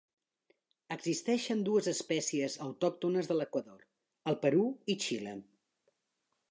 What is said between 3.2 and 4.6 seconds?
de l'Equador, el